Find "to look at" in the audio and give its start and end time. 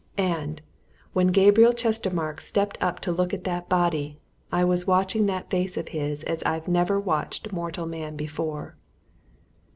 3.01-3.43